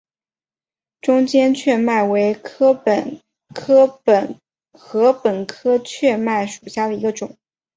[0.99, 3.21] 中间雀麦为禾本
[3.53, 4.01] 科
[5.77, 7.37] 雀麦属下的一个种。